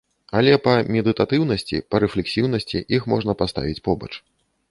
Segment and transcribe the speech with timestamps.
[0.37, 4.13] Але па медытатыўнасці, па рэфлексіўнасці іх можна паставіць побач.